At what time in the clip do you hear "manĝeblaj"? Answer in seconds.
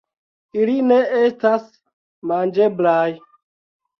2.31-3.05